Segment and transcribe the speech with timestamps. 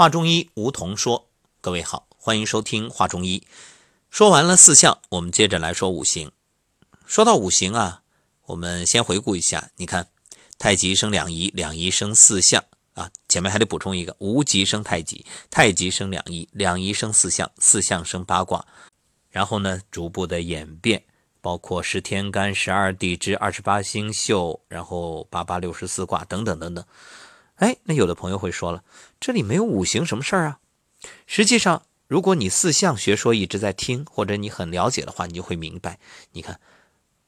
[0.00, 1.28] 华中医吴桐说
[1.60, 3.46] ：“各位好，欢迎收听华中医。
[4.08, 6.32] 说完了四象，我们接着来说五行。
[7.04, 8.00] 说到五行啊，
[8.46, 9.70] 我们先回顾一下。
[9.76, 10.08] 你看，
[10.58, 13.10] 太极生两仪，两仪生四象啊。
[13.28, 18.66] 前面还得补充一个：无极生太极，太极生两仪，两仪生四象，四象生八卦。
[19.28, 21.04] 然后呢，逐步的演变，
[21.42, 26.82] 包括十天干、十二地支、二十八星宿，然后八八六十四卦等等等等。”
[27.60, 28.82] 哎，那有的朋友会说了，
[29.20, 30.60] 这里没有五行什么事儿啊？
[31.26, 35.98] 实际上，如果你四象学说一直在听，或者你很了解的话，你就会明白。
[36.32, 36.58] 你看，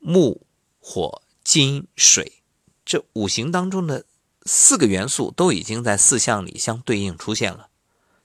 [0.00, 0.46] 木、
[0.80, 2.42] 火、金、水
[2.86, 4.06] 这五行当中的
[4.46, 7.68] 四个元素都已经在四象里相对应出现了，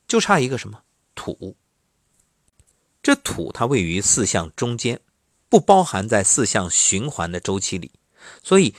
[0.08, 0.84] 就差一个什么
[1.16, 1.58] 土。
[3.04, 5.02] 这土它位于四象中间，
[5.50, 7.92] 不包含在四象循环的周期里。
[8.42, 8.74] 所以，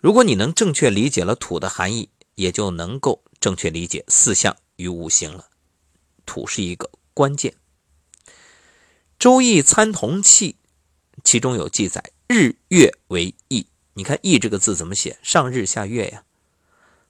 [0.00, 5.48] 如果你能正确理解了土的含义，也就能够正确理解四象与五行了。
[6.26, 7.52] 土是一个关键。
[9.18, 10.56] 《周易》参同气，
[11.22, 13.66] 其中有记载：日月为翼。
[13.94, 15.18] 你看“翼”这个字怎么写？
[15.22, 16.24] 上日下月呀。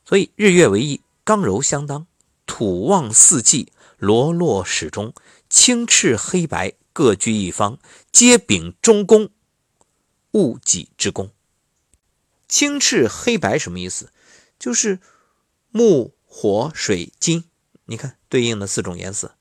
[0.04, 2.06] 所以日月为翼，刚柔相当。
[2.46, 5.14] 土旺四季，罗络始终，
[5.48, 7.78] 青赤黑白各居一方，
[8.12, 9.30] 皆秉中宫，
[10.32, 11.30] 戊己之功。
[12.46, 14.12] 青赤黑白什么意思？
[14.58, 15.00] 就是。
[15.76, 17.46] 木、火、水、金，
[17.86, 19.34] 你看对应的四种颜色，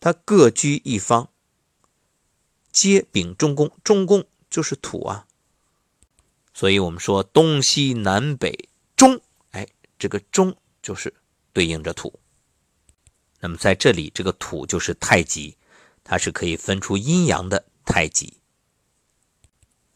[0.00, 1.30] 它各居一方，
[2.72, 3.70] 皆秉中宫。
[3.84, 5.28] 中宫就是土啊，
[6.52, 9.20] 所以我们说东西南北中，
[9.52, 11.14] 哎，这个中就是
[11.52, 12.18] 对应着土。
[13.38, 15.56] 那么在这里，这个土就是太极，
[16.02, 18.38] 它是可以分出阴阳的太极。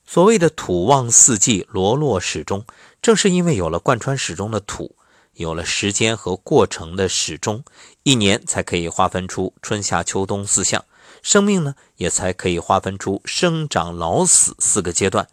[0.06, 2.64] 所谓的土旺四季，罗络始终，
[3.02, 4.95] 正是因为有了贯穿始终的土。
[5.34, 7.64] 有了时间和过程的始终，
[8.02, 10.84] 一年才可以划分出春夏秋冬四象，
[11.22, 15.28] 生命呢也才可以划分出生长老死四个阶段，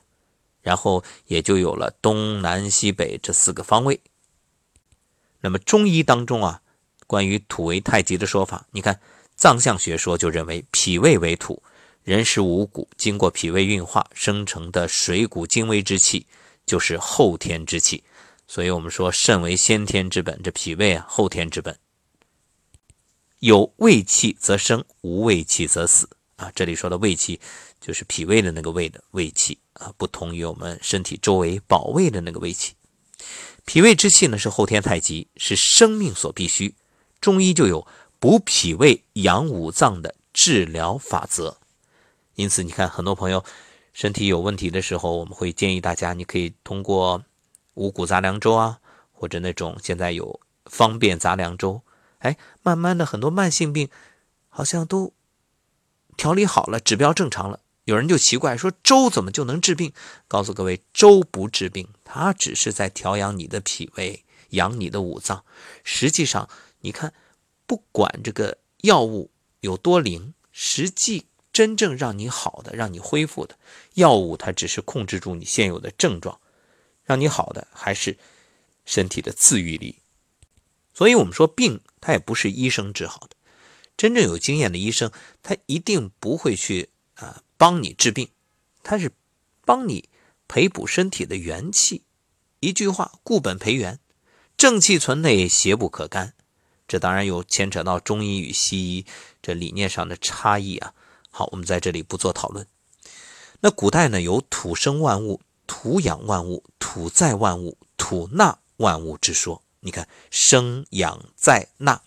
[0.61, 3.99] 然后也就有了东南西北这四个方位。
[5.41, 6.61] 那么中医当中啊，
[7.07, 8.99] 关于土为太极的说法，你看
[9.35, 11.61] 藏象学说就认为脾胃为土，
[12.03, 16.25] 人食五谷经过脾胃运化生成的水谷精微之气，
[16.65, 18.03] 就是后天之气。
[18.53, 21.79] 所以我们说，肾为先天之本，这脾胃啊，后天之本。
[23.39, 26.51] 有胃气则生，无胃气则死啊。
[26.53, 27.39] 这里说的胃气，
[27.79, 32.73] 就是脾胃的那个胃的胃气啊，不同于我们身体周围保卫的那个胃气。
[33.63, 36.75] 脾胃之气呢，是后天太极，是生命所必须。
[37.21, 37.87] 中医就有
[38.19, 41.57] 补脾胃、养五脏的治疗法则。
[42.35, 43.45] 因此，你看，很多朋友
[43.93, 47.23] 身体有问题的时候，我们会建议大家，你可以通过。
[47.73, 48.79] 五谷杂粮粥啊，
[49.11, 51.81] 或者那种现在有方便杂粮粥，
[52.19, 53.89] 哎，慢慢的很多慢性病
[54.49, 55.13] 好像都
[56.17, 57.61] 调理好了，指标正常了。
[57.85, 59.91] 有人就奇怪说，粥怎么就能治病？
[60.27, 65.43] 告诉各位，粥不治病，它只是在调养你的脾胃，养你的五脏。
[65.83, 66.47] 实际上，
[66.81, 67.13] 你看，
[67.65, 73.57] 不管这个药物有多灵，实际真正让你好的、让你恢复的
[73.95, 76.39] 药物，它只是控制住你现有的症状。
[77.03, 78.17] 让你好的还是
[78.85, 79.97] 身体的自愈力，
[80.93, 83.35] 所以我们说病，它也不是医生治好的。
[83.97, 85.11] 真正有经验的医生，
[85.43, 88.29] 他一定不会去啊帮你治病，
[88.81, 89.11] 他是
[89.63, 90.09] 帮你
[90.47, 92.03] 培补身体的元气。
[92.61, 93.99] 一句话，固本培元，
[94.57, 96.33] 正气存内，邪不可干。
[96.87, 99.05] 这当然有牵扯到中医与西医
[99.41, 100.93] 这理念上的差异啊。
[101.29, 102.65] 好，我们在这里不做讨论。
[103.59, 105.41] 那古代呢，有土生万物。
[105.67, 109.63] 土养万物，土载万物，土纳万物之说。
[109.83, 112.03] 你看，生养载纳，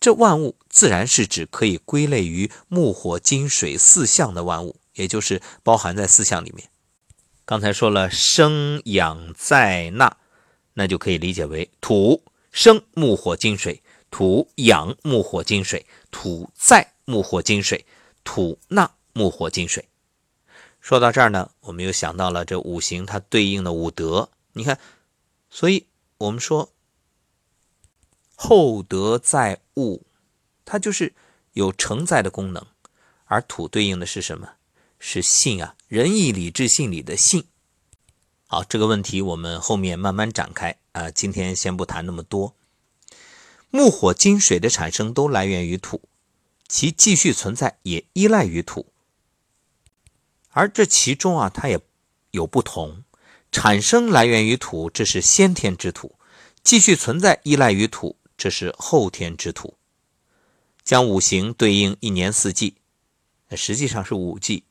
[0.00, 6.70] 这万物自然是指可以归类于木火金水四象的万物，也就是包含在四象里面。
[7.44, 10.16] 刚才说了生养载纳，
[10.72, 17.84] 那就可以理解为土生木火金水，土养木火金水，土载木火金水，
[18.24, 19.86] 土纳木火金水。
[20.86, 24.30] 说到这儿呢，我们又想到了这五行它对应的五德。
[24.52, 24.78] 你看，
[25.50, 26.72] 所以我们说
[28.36, 30.06] 厚德载物，
[30.64, 31.12] 它就是
[31.54, 32.64] 有承载的功能。
[33.24, 34.50] 而土对应的是什么？
[35.00, 37.46] 是信啊，仁义礼智信里的信。
[38.46, 42.54] 好，这个问题我们后面慢慢展开啊，今天先不谈那么多。
[43.70, 46.02] 木火金水的产生都来源于土，
[46.68, 48.86] 其继续存在也依赖于土。
[50.56, 51.78] 而这其中啊，它也
[52.30, 53.04] 有不同。
[53.52, 56.16] 产生来源于土，这是先天之土；
[56.64, 59.76] 继续存在依赖于土，这是后天之土。
[60.82, 62.76] 将五行对应一年四季，
[63.54, 64.64] 实际上是五季。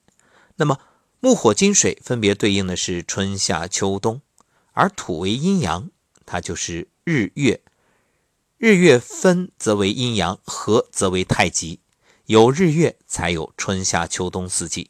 [0.55, 0.79] 那么
[1.19, 4.21] 木火金水分别对应的是春夏秋冬，
[4.71, 5.91] 而土为阴阳，
[6.25, 7.61] 它就是日月。
[8.57, 11.79] 日月分则为阴阳，合则为太极。
[12.25, 14.89] 有日月才有春夏秋冬四季。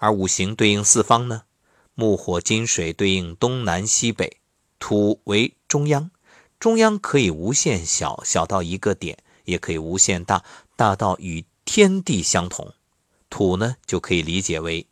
[0.00, 1.44] 而五行对应四方呢？
[1.94, 4.38] 木火金水对应东南西北，
[4.78, 6.10] 土为中央，
[6.58, 9.16] 中央可以无限小，小到一个点。
[9.44, 10.44] 也可以无限大，
[10.76, 12.72] 大到与天地相同。
[13.28, 14.86] 土呢，就可以理解为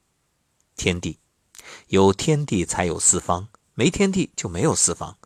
[0.75, 1.19] 天地，
[1.87, 5.17] 有天地才有四方，没天地就没有四方。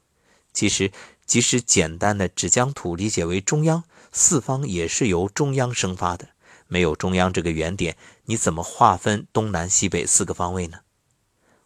[0.52, 0.92] 其实，
[1.24, 6.28] 即使简单的只将土理解为中央，四方也是由中央生发的。
[6.72, 10.78] 没有中央这个原点，你怎么划分东南西北四个方位呢？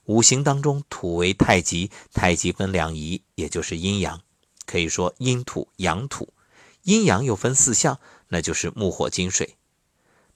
[0.06, 4.20] 五行当中，土为太极，太极分两仪，也就是阴阳，
[4.66, 6.34] 可以说阴土阳土。
[6.82, 8.00] 阴阳又分四象，
[8.30, 9.56] 那就是木、火、金、水。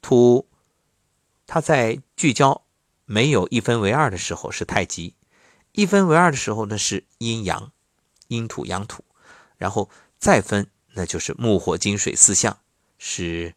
[0.00, 0.46] 土，
[1.48, 2.62] 它在聚焦
[3.06, 5.16] 没有一分为二的时候是太极，
[5.72, 7.72] 一分为二的时候呢是阴阳，
[8.28, 9.04] 阴土阳土，
[9.56, 12.60] 然后再分，那就是木、火、金、水四象，
[12.98, 13.56] 是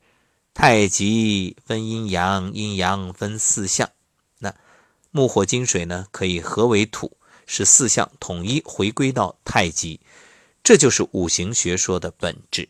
[0.54, 3.90] 太极分阴阳，阴阳分四象。
[4.40, 4.54] 那
[5.12, 10.00] 木、火、金、水呢可以合为土，使四象统一回归到太极，
[10.64, 12.70] 这就是五行学说的本质。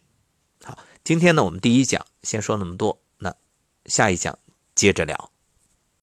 [0.63, 3.35] 好，今天呢，我们第一讲先说那么多，那
[3.85, 4.39] 下一讲
[4.73, 5.32] 接着聊。